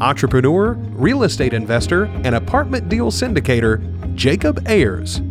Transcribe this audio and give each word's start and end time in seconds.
entrepreneur, 0.00 0.72
real 0.72 1.22
estate 1.22 1.54
investor, 1.54 2.04
and 2.24 2.34
apartment 2.34 2.88
deal 2.88 3.10
syndicator, 3.10 4.14
Jacob 4.14 4.66
Ayers. 4.68 5.22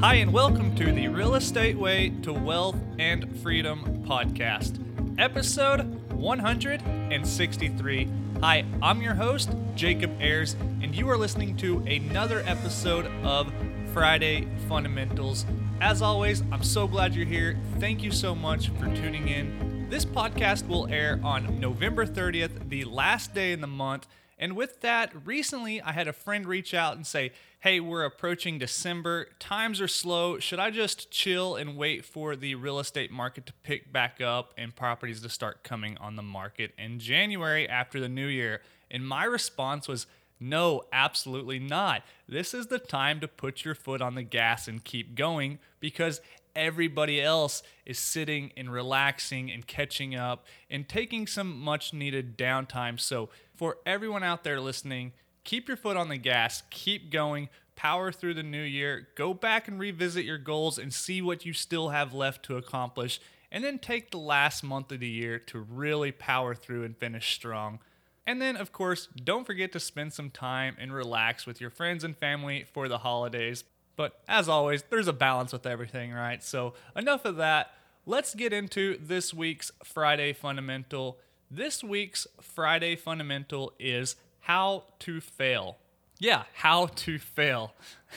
Hi, 0.00 0.14
and 0.16 0.32
welcome 0.32 0.74
to 0.76 0.92
the 0.92 1.08
Real 1.08 1.34
Estate 1.34 1.76
Way 1.76 2.10
to 2.22 2.32
Wealth 2.32 2.76
and 2.98 3.38
Freedom 3.40 4.02
podcast, 4.06 4.78
episode 5.18 6.12
163. 6.12 8.10
Hi, 8.40 8.64
I'm 8.82 9.02
your 9.02 9.14
host, 9.14 9.50
Jacob 9.74 10.10
Ayers, 10.20 10.54
and 10.82 10.94
you 10.94 11.08
are 11.10 11.18
listening 11.18 11.56
to 11.58 11.78
another 11.80 12.42
episode 12.46 13.06
of 13.22 13.52
Friday 13.92 14.48
Fundamentals. 14.68 15.46
As 15.80 16.02
always, 16.02 16.42
I'm 16.52 16.62
so 16.62 16.86
glad 16.86 17.14
you're 17.14 17.26
here. 17.26 17.58
Thank 17.78 18.02
you 18.02 18.10
so 18.10 18.34
much 18.34 18.68
for 18.70 18.86
tuning 18.94 19.28
in. 19.28 19.86
This 19.90 20.04
podcast 20.04 20.66
will 20.68 20.86
air 20.88 21.20
on 21.22 21.60
November 21.60 22.06
30th, 22.06 22.68
the 22.68 22.84
last 22.84 23.34
day 23.34 23.52
in 23.52 23.60
the 23.60 23.66
month. 23.66 24.06
And 24.38 24.56
with 24.56 24.80
that, 24.80 25.12
recently 25.26 25.82
I 25.82 25.92
had 25.92 26.08
a 26.08 26.12
friend 26.12 26.46
reach 26.46 26.74
out 26.74 26.96
and 26.96 27.06
say, 27.06 27.32
Hey, 27.60 27.80
we're 27.80 28.04
approaching 28.04 28.58
December. 28.58 29.28
Times 29.38 29.80
are 29.80 29.88
slow. 29.88 30.38
Should 30.38 30.58
I 30.58 30.70
just 30.70 31.10
chill 31.10 31.56
and 31.56 31.76
wait 31.76 32.04
for 32.04 32.36
the 32.36 32.54
real 32.54 32.78
estate 32.78 33.10
market 33.10 33.46
to 33.46 33.52
pick 33.62 33.92
back 33.92 34.20
up 34.20 34.54
and 34.56 34.74
properties 34.74 35.22
to 35.22 35.28
start 35.28 35.64
coming 35.64 35.96
on 35.98 36.16
the 36.16 36.22
market 36.22 36.72
in 36.78 36.98
January 36.98 37.68
after 37.68 38.00
the 38.00 38.08
new 38.08 38.26
year? 38.26 38.60
And 38.90 39.06
my 39.06 39.24
response 39.24 39.88
was, 39.88 40.06
no, 40.40 40.82
absolutely 40.92 41.58
not. 41.58 42.02
This 42.28 42.54
is 42.54 42.66
the 42.66 42.78
time 42.78 43.20
to 43.20 43.28
put 43.28 43.64
your 43.64 43.74
foot 43.74 44.02
on 44.02 44.14
the 44.14 44.22
gas 44.22 44.68
and 44.68 44.82
keep 44.82 45.14
going 45.14 45.58
because 45.80 46.20
everybody 46.56 47.20
else 47.20 47.62
is 47.84 47.98
sitting 47.98 48.52
and 48.56 48.72
relaxing 48.72 49.50
and 49.50 49.66
catching 49.66 50.14
up 50.14 50.46
and 50.70 50.88
taking 50.88 51.26
some 51.26 51.58
much 51.58 51.92
needed 51.92 52.38
downtime. 52.38 52.98
So, 52.98 53.28
for 53.54 53.78
everyone 53.86 54.24
out 54.24 54.42
there 54.42 54.60
listening, 54.60 55.12
keep 55.44 55.68
your 55.68 55.76
foot 55.76 55.96
on 55.96 56.08
the 56.08 56.16
gas, 56.16 56.62
keep 56.70 57.10
going, 57.10 57.48
power 57.76 58.12
through 58.12 58.34
the 58.34 58.42
new 58.42 58.62
year, 58.62 59.08
go 59.14 59.34
back 59.34 59.68
and 59.68 59.78
revisit 59.78 60.24
your 60.24 60.38
goals 60.38 60.78
and 60.78 60.92
see 60.92 61.22
what 61.22 61.44
you 61.44 61.52
still 61.52 61.90
have 61.90 62.12
left 62.12 62.44
to 62.44 62.56
accomplish, 62.56 63.20
and 63.50 63.62
then 63.62 63.78
take 63.78 64.10
the 64.10 64.18
last 64.18 64.64
month 64.64 64.90
of 64.90 65.00
the 65.00 65.08
year 65.08 65.38
to 65.38 65.58
really 65.58 66.12
power 66.12 66.54
through 66.54 66.84
and 66.84 66.96
finish 66.96 67.34
strong. 67.34 67.78
And 68.26 68.40
then, 68.40 68.56
of 68.56 68.72
course, 68.72 69.08
don't 69.22 69.44
forget 69.44 69.72
to 69.72 69.80
spend 69.80 70.12
some 70.12 70.30
time 70.30 70.76
and 70.78 70.92
relax 70.92 71.46
with 71.46 71.60
your 71.60 71.70
friends 71.70 72.04
and 72.04 72.16
family 72.16 72.64
for 72.72 72.88
the 72.88 72.98
holidays. 72.98 73.64
But 73.96 74.20
as 74.26 74.48
always, 74.48 74.82
there's 74.88 75.08
a 75.08 75.12
balance 75.12 75.52
with 75.52 75.66
everything, 75.66 76.12
right? 76.12 76.42
So, 76.42 76.74
enough 76.96 77.24
of 77.24 77.36
that. 77.36 77.72
Let's 78.06 78.34
get 78.34 78.52
into 78.52 78.98
this 78.98 79.32
week's 79.32 79.72
Friday 79.82 80.32
Fundamental. 80.32 81.18
This 81.50 81.84
week's 81.84 82.26
Friday 82.40 82.96
Fundamental 82.96 83.72
is 83.78 84.16
how 84.40 84.84
to 85.00 85.20
fail. 85.20 85.78
Yeah, 86.18 86.44
how 86.54 86.86
to 86.86 87.18
fail. 87.18 87.74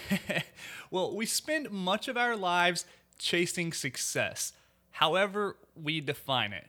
well, 0.92 1.16
we 1.16 1.26
spend 1.26 1.72
much 1.72 2.08
of 2.08 2.18
our 2.18 2.36
lives 2.36 2.86
chasing 3.18 3.74
success, 3.74 4.54
however, 4.92 5.58
we 5.76 6.02
define 6.02 6.54
it. 6.54 6.68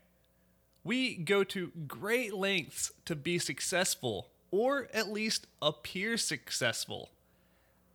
We 0.84 1.16
go 1.16 1.44
to 1.44 1.72
great 1.86 2.34
lengths 2.34 2.92
to 3.04 3.16
be 3.16 3.38
successful, 3.38 4.30
or 4.50 4.88
at 4.94 5.12
least 5.12 5.46
appear 5.60 6.16
successful. 6.16 7.10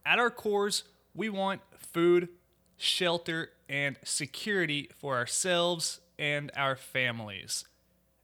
At 0.05 0.19
our 0.19 0.29
cores, 0.29 0.83
we 1.15 1.29
want 1.29 1.61
food, 1.77 2.29
shelter, 2.77 3.51
and 3.69 3.97
security 4.03 4.89
for 4.95 5.15
ourselves 5.15 6.01
and 6.19 6.51
our 6.55 6.75
families. 6.75 7.65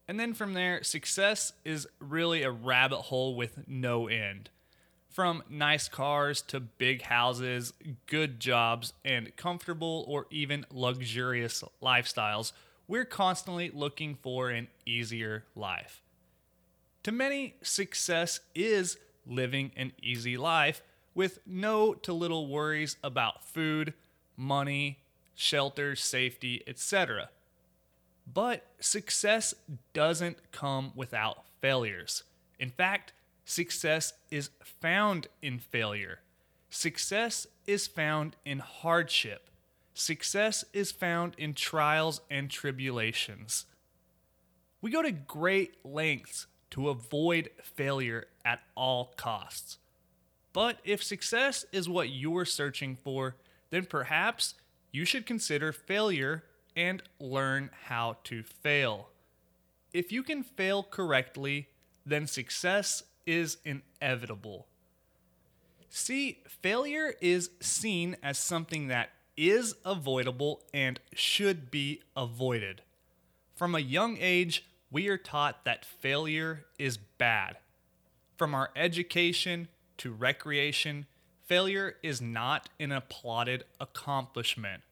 And 0.08 0.20
then 0.20 0.34
from 0.34 0.53
there, 0.53 0.84
success 0.84 1.53
is 1.64 1.88
really 2.00 2.44
a 2.44 2.52
rabbit 2.52 3.02
hole 3.03 3.36
with 3.36 3.68
no 3.68 4.08
end. 4.08 4.50
From 5.08 5.44
nice 5.50 5.88
cars 5.88 6.41
to 6.44 6.59
big 6.59 7.03
houses, 7.03 7.74
good 8.08 8.40
jobs, 8.40 8.94
and 9.06 9.36
comfortable 9.36 10.06
or 10.08 10.28
even 10.30 10.66
luxurious 10.72 11.64
lifestyles 11.81 12.53
we're 12.89 13.05
constantly 13.05 13.69
looking 13.72 14.16
for 14.16 14.50
an 14.50 14.67
easier 14.83 15.45
life. 15.55 16.01
To 17.03 17.11
many, 17.11 17.53
success 17.61 18.39
is 18.55 18.97
living 19.27 19.72
an 19.77 19.94
easy 20.01 20.38
life 20.38 20.81
with 21.13 21.38
no 21.45 21.94
to 21.94 22.11
little 22.11 22.47
worries 22.47 22.97
about 23.03 23.45
food, 23.45 23.94
money, 24.35 24.97
shelter, 25.35 25.95
safety, 25.95 26.63
etc. 26.66 27.29
But 28.31 28.66
success 28.79 29.53
doesn't 29.94 30.51
come 30.51 30.91
without 30.95 31.45
failures. 31.61 32.23
In 32.59 32.72
fact, 32.72 33.13
success 33.45 34.13
is 34.31 34.49
found 34.63 35.28
in 35.44 35.59
failure. 35.59 36.22
Success 36.72 37.45
is 37.67 37.85
found 37.85 38.35
in 38.45 38.59
hardship. 38.59 39.49
Success 39.99 40.63
is 40.71 40.93
found 40.93 41.35
in 41.37 41.53
trials 41.53 42.21
and 42.31 42.49
tribulations. 42.49 43.65
We 44.81 44.91
go 44.91 45.01
to 45.01 45.11
great 45.11 45.85
lengths 45.85 46.47
to 46.69 46.87
avoid 46.87 47.49
failure 47.61 48.27
at 48.45 48.61
all 48.75 49.13
costs. 49.17 49.77
But 50.53 50.77
if 50.85 51.03
success 51.03 51.65
is 51.73 51.89
what 51.89 52.07
you're 52.07 52.45
searching 52.45 52.95
for, 52.95 53.35
then 53.71 53.83
perhaps 53.83 54.55
you 54.89 55.03
should 55.03 55.25
consider 55.25 55.73
failure 55.73 56.45
and 56.77 57.03
learn 57.19 57.69
how 57.87 58.19
to 58.23 58.41
fail. 58.41 59.09
If 59.91 60.13
you 60.13 60.23
can 60.23 60.43
fail 60.43 60.81
correctly, 60.81 61.67
then 62.05 62.25
success 62.25 63.03
is 63.25 63.57
inevitable. 63.66 64.67
See, 65.89 66.41
failure 66.47 67.16
is 67.19 67.49
seen 67.59 68.16
as 68.23 68.39
something 68.39 68.87
that 68.87 69.09
is 69.39 69.73
avoidable 69.85 70.61
and 70.73 71.00
should 71.13 71.72
be 71.72 72.01
avoided. 72.16 72.81
From 73.55 73.73
a 73.73 73.79
young 73.79 74.17
age, 74.19 74.66
we 74.91 75.07
are 75.07 75.17
taught 75.17 75.63
that 75.63 75.85
failure 75.85 76.66
is 76.77 76.97
bad. 76.97 77.55
From 78.38 78.53
our 78.53 78.69
education 78.75 79.69
to 79.97 80.11
recreation, 80.11 81.05
failure 81.45 81.95
is 82.03 82.22
not 82.22 82.67
an 82.81 82.91
applauded 82.91 83.63
accomplishment. 83.79 84.83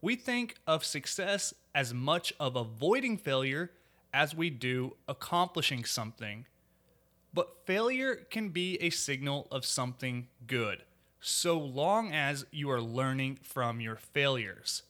We 0.00 0.14
think 0.14 0.54
of 0.66 0.84
success 0.84 1.52
as 1.74 1.92
much 1.92 2.32
of 2.38 2.54
avoiding 2.54 3.18
failure 3.18 3.72
as 4.14 4.32
we 4.32 4.48
do 4.48 4.94
accomplishing 5.08 5.84
something. 5.84 6.46
But 7.34 7.66
failure 7.66 8.14
can 8.30 8.50
be 8.50 8.76
a 8.80 8.90
signal 8.90 9.48
of 9.50 9.64
something 9.64 10.28
good 10.46 10.84
so 11.26 11.58
long 11.58 12.12
as 12.12 12.46
you 12.52 12.70
are 12.70 12.80
learning 12.80 13.36
from 13.42 13.80
your 13.80 13.96
failures. 13.96 14.82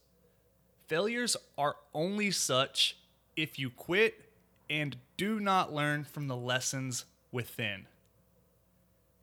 Failures 0.86 1.34
are 1.56 1.76
only 1.94 2.30
such 2.30 2.96
if 3.36 3.58
you 3.58 3.70
quit 3.70 4.30
and 4.68 4.96
do 5.16 5.40
not 5.40 5.72
learn 5.72 6.04
from 6.04 6.28
the 6.28 6.36
lessons 6.36 7.06
within. 7.32 7.86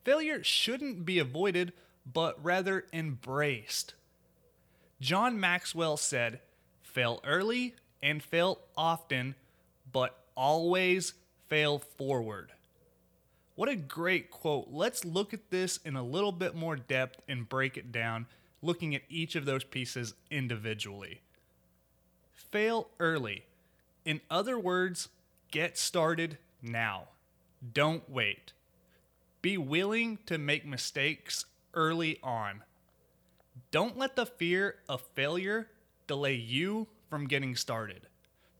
Failure 0.03 0.43
shouldn't 0.43 1.05
be 1.05 1.19
avoided, 1.19 1.71
but 2.11 2.43
rather 2.43 2.85
embraced. 2.91 3.93
John 4.99 5.39
Maxwell 5.39 5.97
said, 5.97 6.39
Fail 6.81 7.21
early 7.23 7.75
and 8.01 8.23
fail 8.23 8.59
often, 8.75 9.35
but 9.91 10.17
always 10.35 11.13
fail 11.47 11.77
forward. 11.77 12.51
What 13.55 13.69
a 13.69 13.75
great 13.75 14.31
quote. 14.31 14.69
Let's 14.71 15.05
look 15.05 15.33
at 15.33 15.51
this 15.51 15.77
in 15.77 15.95
a 15.95 16.03
little 16.03 16.31
bit 16.31 16.55
more 16.55 16.75
depth 16.75 17.21
and 17.27 17.47
break 17.47 17.77
it 17.77 17.91
down, 17.91 18.25
looking 18.61 18.95
at 18.95 19.03
each 19.09 19.35
of 19.35 19.45
those 19.45 19.63
pieces 19.63 20.15
individually. 20.31 21.21
Fail 22.31 22.89
early. 22.99 23.45
In 24.05 24.21
other 24.29 24.57
words, 24.57 25.09
get 25.51 25.77
started 25.77 26.37
now. 26.61 27.09
Don't 27.73 28.09
wait. 28.09 28.53
Be 29.41 29.57
willing 29.57 30.17
to 30.25 30.37
make 30.37 30.65
mistakes 30.65 31.45
early 31.73 32.19
on. 32.23 32.63
Don't 33.69 33.97
let 33.97 34.15
the 34.15 34.25
fear 34.25 34.75
of 34.89 35.01
failure 35.13 35.67
delay 36.07 36.33
you 36.33 36.87
from 37.09 37.27
getting 37.27 37.55
started. 37.55 38.07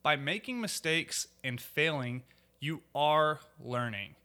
By 0.03 0.17
making 0.17 0.61
mistakes 0.61 1.27
and 1.43 1.59
failing, 1.59 2.23
you 2.59 2.81
are 2.93 3.39
learning. 3.59 4.15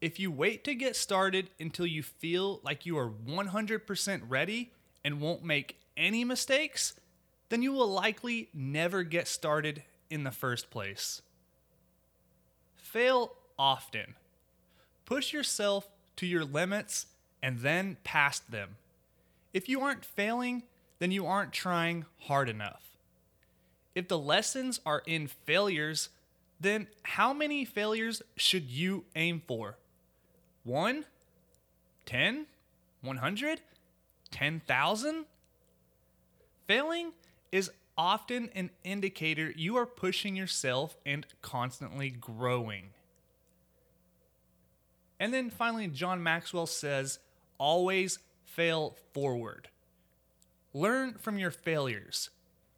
If 0.00 0.20
you 0.20 0.30
wait 0.30 0.62
to 0.64 0.74
get 0.74 0.94
started 0.94 1.50
until 1.58 1.86
you 1.86 2.02
feel 2.02 2.60
like 2.62 2.86
you 2.86 2.96
are 2.98 3.10
100% 3.10 4.22
ready 4.28 4.72
and 5.04 5.20
won't 5.20 5.42
make 5.42 5.76
any 5.96 6.24
mistakes, 6.24 6.94
then 7.48 7.62
you 7.62 7.72
will 7.72 7.88
likely 7.88 8.48
never 8.54 9.02
get 9.02 9.26
started 9.26 9.82
in 10.08 10.22
the 10.22 10.30
first 10.30 10.70
place. 10.70 11.22
Fail 12.76 13.34
often. 13.58 14.14
Push 15.04 15.32
yourself 15.32 15.88
to 16.16 16.26
your 16.26 16.44
limits 16.44 17.06
and 17.42 17.58
then 17.60 17.96
past 18.04 18.50
them. 18.50 18.76
If 19.52 19.68
you 19.68 19.80
aren't 19.80 20.04
failing, 20.04 20.62
then 21.00 21.10
you 21.10 21.26
aren't 21.26 21.52
trying 21.52 22.04
hard 22.20 22.48
enough. 22.48 22.96
If 23.94 24.06
the 24.06 24.18
lessons 24.18 24.80
are 24.86 25.02
in 25.06 25.26
failures, 25.26 26.10
then 26.60 26.86
how 27.02 27.32
many 27.32 27.64
failures 27.64 28.22
should 28.36 28.70
you 28.70 29.04
aim 29.16 29.42
for? 29.46 29.76
One? 30.68 31.06
Ten? 32.04 32.44
One 33.00 33.16
hundred? 33.16 33.62
Ten 34.30 34.60
thousand? 34.60 35.24
Failing 36.66 37.12
is 37.50 37.70
often 37.96 38.50
an 38.54 38.68
indicator 38.84 39.50
you 39.56 39.78
are 39.78 39.86
pushing 39.86 40.36
yourself 40.36 40.94
and 41.06 41.26
constantly 41.40 42.10
growing. 42.10 42.90
And 45.18 45.32
then 45.32 45.48
finally, 45.48 45.88
John 45.88 46.22
Maxwell 46.22 46.66
says, 46.66 47.18
always 47.56 48.18
fail 48.44 48.94
forward. 49.14 49.70
Learn 50.74 51.14
from 51.14 51.38
your 51.38 51.50
failures. 51.50 52.28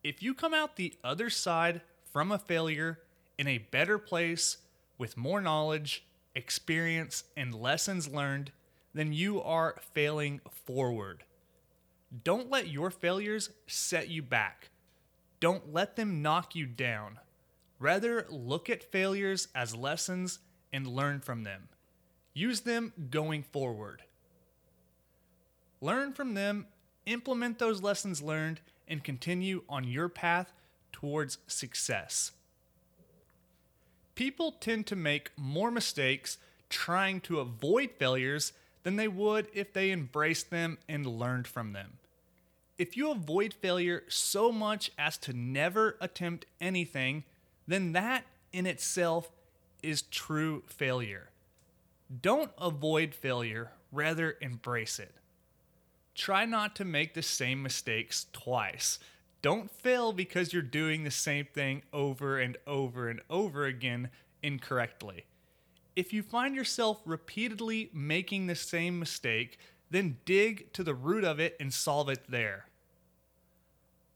If 0.04 0.22
you 0.22 0.32
come 0.32 0.54
out 0.54 0.76
the 0.76 0.94
other 1.02 1.28
side 1.28 1.80
from 2.12 2.30
a 2.30 2.38
failure 2.38 3.00
in 3.36 3.48
a 3.48 3.58
better 3.58 3.98
place 3.98 4.58
with 4.96 5.16
more 5.16 5.40
knowledge, 5.40 6.04
experience, 6.34 7.24
and 7.36 7.54
lessons 7.54 8.08
learned, 8.08 8.52
then 8.94 9.12
you 9.12 9.40
are 9.42 9.76
failing 9.92 10.40
forward. 10.50 11.24
Don't 12.24 12.50
let 12.50 12.68
your 12.68 12.90
failures 12.90 13.50
set 13.66 14.08
you 14.08 14.22
back. 14.22 14.70
Don't 15.38 15.72
let 15.72 15.96
them 15.96 16.22
knock 16.22 16.54
you 16.54 16.66
down. 16.66 17.18
Rather, 17.78 18.26
look 18.28 18.68
at 18.68 18.82
failures 18.82 19.48
as 19.54 19.74
lessons 19.74 20.40
and 20.72 20.86
learn 20.86 21.20
from 21.20 21.44
them. 21.44 21.68
Use 22.34 22.60
them 22.60 22.92
going 23.10 23.42
forward. 23.42 24.02
Learn 25.80 26.12
from 26.12 26.34
them, 26.34 26.66
implement 27.06 27.58
those 27.58 27.82
lessons 27.82 28.20
learned, 28.22 28.60
and 28.86 29.02
continue 29.02 29.62
on 29.68 29.84
your 29.84 30.08
path 30.08 30.52
towards 30.92 31.38
success. 31.46 32.32
People 34.20 34.52
tend 34.52 34.86
to 34.88 34.96
make 34.96 35.30
more 35.38 35.70
mistakes 35.70 36.36
trying 36.68 37.22
to 37.22 37.40
avoid 37.40 37.92
failures 37.98 38.52
than 38.82 38.96
they 38.96 39.08
would 39.08 39.48
if 39.54 39.72
they 39.72 39.90
embraced 39.90 40.50
them 40.50 40.76
and 40.86 41.06
learned 41.06 41.46
from 41.46 41.72
them. 41.72 41.92
If 42.76 42.98
you 42.98 43.10
avoid 43.10 43.54
failure 43.54 44.02
so 44.08 44.52
much 44.52 44.90
as 44.98 45.16
to 45.16 45.32
never 45.32 45.96
attempt 46.02 46.44
anything, 46.60 47.24
then 47.66 47.92
that 47.92 48.26
in 48.52 48.66
itself 48.66 49.30
is 49.82 50.02
true 50.02 50.64
failure. 50.66 51.30
Don't 52.20 52.52
avoid 52.58 53.14
failure, 53.14 53.70
rather, 53.90 54.36
embrace 54.42 54.98
it. 54.98 55.14
Try 56.14 56.44
not 56.44 56.76
to 56.76 56.84
make 56.84 57.14
the 57.14 57.22
same 57.22 57.62
mistakes 57.62 58.26
twice. 58.34 58.98
Don't 59.42 59.70
fail 59.70 60.12
because 60.12 60.52
you're 60.52 60.62
doing 60.62 61.04
the 61.04 61.10
same 61.10 61.46
thing 61.46 61.82
over 61.92 62.38
and 62.38 62.56
over 62.66 63.08
and 63.08 63.20
over 63.30 63.64
again 63.64 64.10
incorrectly. 64.42 65.24
If 65.96 66.12
you 66.12 66.22
find 66.22 66.54
yourself 66.54 67.00
repeatedly 67.04 67.90
making 67.92 68.46
the 68.46 68.54
same 68.54 68.98
mistake, 68.98 69.58
then 69.90 70.18
dig 70.24 70.72
to 70.74 70.84
the 70.84 70.94
root 70.94 71.24
of 71.24 71.40
it 71.40 71.56
and 71.58 71.72
solve 71.72 72.08
it 72.08 72.22
there. 72.28 72.66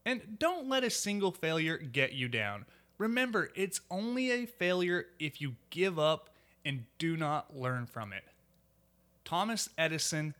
And 0.05 0.37
don't 0.39 0.69
let 0.69 0.83
a 0.83 0.89
single 0.89 1.31
failure 1.31 1.77
get 1.77 2.13
you 2.13 2.27
down. 2.27 2.65
Remember, 2.97 3.49
it's 3.55 3.81
only 3.89 4.31
a 4.31 4.45
failure 4.45 5.07
if 5.19 5.41
you 5.41 5.55
give 5.69 5.99
up 5.99 6.29
and 6.63 6.85
do 6.97 7.17
not 7.17 7.57
learn 7.57 7.87
from 7.87 8.13
it. 8.13 8.23
Thomas 9.25 9.69
Edison 9.77 10.35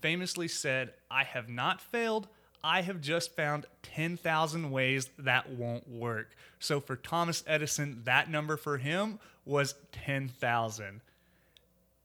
famously 0.00 0.48
said, 0.48 0.94
I 1.10 1.24
have 1.24 1.48
not 1.48 1.80
failed. 1.80 2.28
I 2.66 2.80
have 2.80 3.02
just 3.02 3.36
found 3.36 3.66
10,000 3.82 4.70
ways 4.70 5.10
that 5.18 5.50
won't 5.50 5.86
work. 5.86 6.30
So 6.58 6.80
for 6.80 6.96
Thomas 6.96 7.44
Edison, 7.46 8.00
that 8.04 8.30
number 8.30 8.56
for 8.56 8.78
him 8.78 9.18
was 9.44 9.74
10,000. 9.92 11.02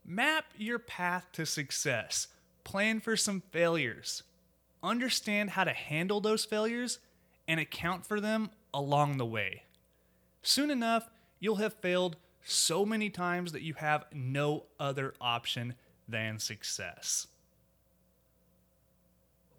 Map 0.06 0.44
your 0.58 0.78
path 0.78 1.28
to 1.32 1.46
success. 1.46 2.28
Plan 2.66 3.00
for 3.00 3.16
some 3.16 3.42
failures. 3.52 4.24
Understand 4.84 5.52
how 5.52 5.64
to 5.64 5.72
handle 5.72 6.20
those 6.20 6.44
failures 6.44 7.00
and 7.48 7.62
account 7.62 8.06
for 8.06 8.20
them 8.20 8.50
along 8.74 9.16
the 9.16 9.26
way. 9.26 9.64
Soon 10.44 10.70
enough, 10.70 11.10
you'll 11.40 11.56
have 11.56 11.74
failed 11.76 12.18
so 12.44 12.86
many 12.86 13.10
times 13.10 13.54
that 13.54 13.62
you 13.62 13.76
have 13.76 14.06
no 14.14 14.66
other 14.78 15.14
option 15.22 15.76
than 16.06 16.38
success. 16.38 17.28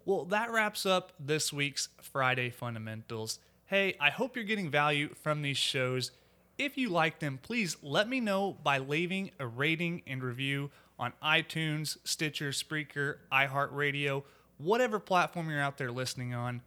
Well, 0.03 0.25
that 0.25 0.51
wraps 0.51 0.87
up 0.87 1.13
this 1.19 1.53
week's 1.53 1.89
Friday 2.01 2.49
Fundamentals. 2.49 3.37
Hey, 3.67 3.95
I 3.99 4.09
hope 4.09 4.35
you're 4.35 4.43
getting 4.43 4.71
value 4.71 5.13
from 5.21 5.43
these 5.43 5.57
shows. 5.57 6.09
If 6.57 6.75
you 6.75 6.89
like 6.89 7.19
them, 7.19 7.37
please 7.39 7.77
let 7.83 8.09
me 8.09 8.19
know 8.19 8.57
by 8.63 8.79
leaving 8.79 9.29
a 9.39 9.45
rating 9.45 10.01
and 10.07 10.23
review 10.23 10.71
on 10.97 11.13
iTunes, 11.23 11.97
Stitcher, 12.03 12.49
Spreaker, 12.49 13.17
iHeartRadio, 13.31 14.23
whatever 14.57 14.99
platform 14.99 15.51
you're 15.51 15.61
out 15.61 15.77
there 15.77 15.91
listening 15.91 16.33
on. 16.33 16.63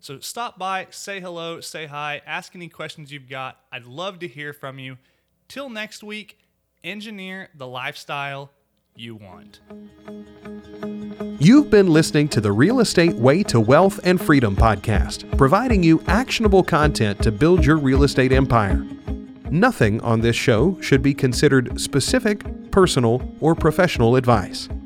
So 0.03 0.19
stop 0.19 0.59
by, 0.59 0.87
say 0.89 1.21
hello, 1.21 1.61
say 1.61 1.85
hi, 1.85 2.21
ask 2.25 2.53
any 2.57 2.67
questions 2.67 3.09
you've 3.09 3.29
got. 3.29 3.59
I'd 3.71 3.85
love 3.85 4.19
to 4.19 4.27
hear 4.27 4.51
from 4.51 4.77
you. 4.77 4.97
Till 5.47 5.69
next 5.69 6.03
week, 6.03 6.39
engineer 6.83 7.47
the 7.55 7.67
lifestyle 7.67 8.51
you 8.97 9.15
want. 9.15 9.61
You've 11.39 11.69
been 11.69 11.87
listening 11.87 12.27
to 12.29 12.41
the 12.41 12.51
Real 12.51 12.81
Estate 12.81 13.15
Way 13.15 13.43
to 13.43 13.61
Wealth 13.61 14.01
and 14.03 14.21
Freedom 14.21 14.57
podcast, 14.57 15.37
providing 15.37 15.81
you 15.81 16.03
actionable 16.07 16.63
content 16.63 17.23
to 17.23 17.31
build 17.31 17.65
your 17.65 17.77
real 17.77 18.03
estate 18.03 18.33
empire. 18.33 18.85
Nothing 19.51 20.01
on 20.01 20.19
this 20.19 20.35
show 20.35 20.77
should 20.81 21.01
be 21.01 21.13
considered 21.13 21.79
specific, 21.79 22.71
personal, 22.71 23.25
or 23.39 23.55
professional 23.55 24.17
advice. 24.17 24.67